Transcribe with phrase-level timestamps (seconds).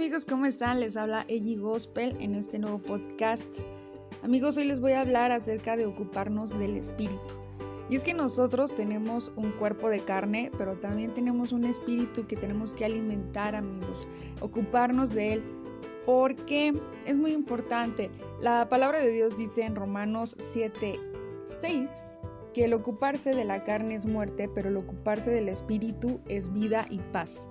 [0.00, 0.80] amigos, ¿cómo están?
[0.80, 3.58] Les habla Ellie Gospel en este nuevo podcast.
[4.22, 7.34] Amigos, hoy les voy a hablar acerca de ocuparnos del espíritu.
[7.90, 12.34] Y es que nosotros tenemos un cuerpo de carne, pero también tenemos un espíritu que
[12.34, 14.08] tenemos que alimentar, amigos.
[14.40, 15.42] Ocuparnos de él
[16.06, 16.72] porque
[17.04, 18.10] es muy importante.
[18.40, 20.98] La palabra de Dios dice en Romanos 7,
[21.44, 22.04] 6
[22.54, 26.86] que el ocuparse de la carne es muerte, pero el ocuparse del espíritu es vida
[26.88, 27.46] y paz.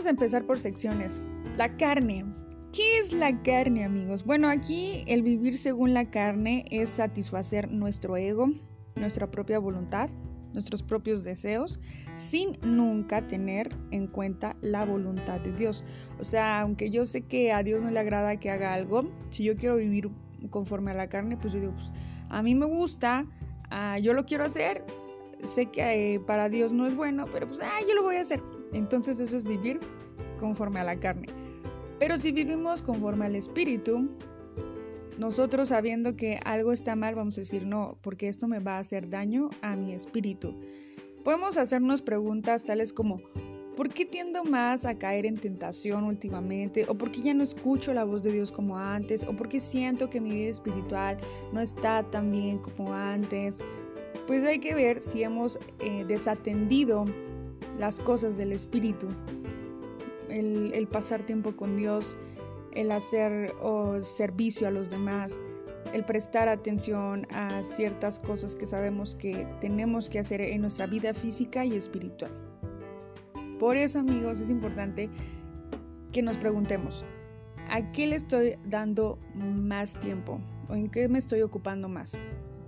[0.00, 1.20] Vamos a empezar por secciones.
[1.58, 2.24] La carne.
[2.72, 4.24] ¿Qué es la carne, amigos?
[4.24, 8.50] Bueno, aquí el vivir según la carne es satisfacer nuestro ego,
[8.96, 10.08] nuestra propia voluntad,
[10.54, 11.80] nuestros propios deseos,
[12.16, 15.84] sin nunca tener en cuenta la voluntad de Dios.
[16.18, 19.44] O sea, aunque yo sé que a Dios no le agrada que haga algo, si
[19.44, 20.08] yo quiero vivir
[20.48, 21.92] conforme a la carne, pues yo digo, pues
[22.30, 23.26] a mí me gusta,
[23.68, 24.82] ah, yo lo quiero hacer,
[25.44, 28.20] sé que eh, para Dios no es bueno, pero pues ah, yo lo voy a
[28.20, 28.42] hacer.
[28.72, 29.80] Entonces eso es vivir
[30.38, 31.28] conforme a la carne.
[31.98, 34.08] Pero si vivimos conforme al espíritu,
[35.18, 38.78] nosotros sabiendo que algo está mal, vamos a decir no, porque esto me va a
[38.78, 40.58] hacer daño a mi espíritu.
[41.22, 43.20] Podemos hacernos preguntas tales como,
[43.76, 46.86] ¿por qué tiendo más a caer en tentación últimamente?
[46.88, 49.24] ¿O por qué ya no escucho la voz de Dios como antes?
[49.24, 51.18] ¿O por qué siento que mi vida espiritual
[51.52, 53.58] no está tan bien como antes?
[54.30, 57.04] Pues hay que ver si hemos eh, desatendido
[57.80, 59.08] las cosas del Espíritu,
[60.28, 62.16] el, pasar tiempo con Dios,
[62.70, 63.52] el hacer
[64.02, 65.40] servicio a los demás,
[65.92, 71.12] el prestar atención a ciertas cosas que sabemos que tenemos que hacer en nuestra vida
[71.12, 72.30] física y espiritual.
[73.58, 75.10] Por eso, amigos, es importante
[76.12, 77.04] que nos preguntemos,
[77.68, 80.38] ¿a qué le estoy dando más tiempo?
[80.68, 82.16] ¿O en qué me estoy ocupando más?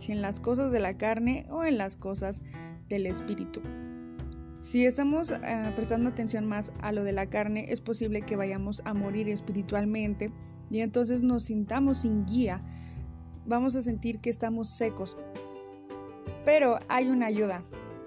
[0.00, 2.40] ¿Si en las cosas de la carne o en las cosas
[2.88, 3.60] del espíritu?
[4.58, 8.80] Si estamos eh, prestando atención más a lo de la carne, es posible que vayamos
[8.86, 10.30] a morir espiritualmente
[10.70, 12.64] y entonces nos sintamos sin guía.
[13.44, 15.18] Vamos a sentir que estamos secos.
[16.46, 17.62] Pero hay una ayuda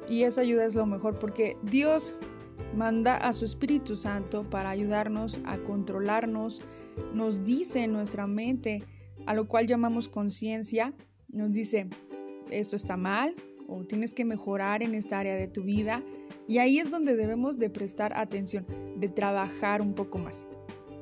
[0.10, 2.16] y esa ayuda es lo mejor porque Dios
[2.76, 6.64] manda a su Espíritu Santo para ayudarnos a controlarnos.
[7.14, 8.84] Nos dice en nuestra mente,
[9.28, 10.96] a lo cual llamamos conciencia,
[11.34, 11.88] nos dice,
[12.50, 13.36] esto está mal
[13.68, 16.04] o tienes que mejorar en esta área de tu vida
[16.48, 18.66] y ahí es donde debemos de prestar atención,
[18.98, 20.46] de trabajar un poco más.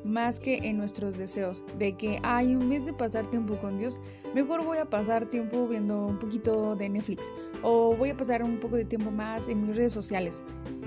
[0.04, 4.00] Más que en nuestros deseos, de que, ay, en vez de pasar tiempo con Dios,
[4.34, 7.32] mejor voy a pasar tiempo viendo un poquito de Netflix
[7.62, 10.44] o voy a pasar un poco de tiempo más en mis redes sociales.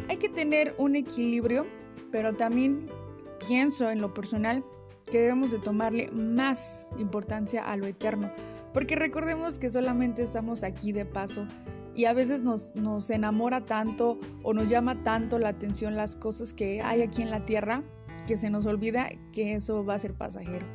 [0.09, 1.65] Hay que tener un equilibrio,
[2.11, 2.87] pero también
[3.47, 4.65] pienso en lo personal
[5.07, 8.33] que debemos de tomarle más importancia a lo eterno,
[8.75, 11.47] porque recordemos que solamente estamos aquí de paso
[11.95, 16.53] y a veces nos, nos enamora tanto o nos llama tanto la atención las cosas
[16.53, 17.85] que hay aquí en la tierra
[18.27, 20.67] que se nos olvida que eso va a ser pasajero.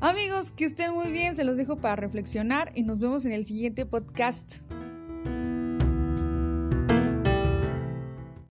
[0.00, 3.46] Amigos, que estén muy bien, se los dejo para reflexionar y nos vemos en el
[3.46, 4.56] siguiente podcast.